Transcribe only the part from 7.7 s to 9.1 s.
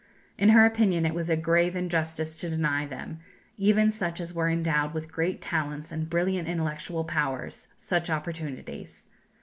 such opportunities.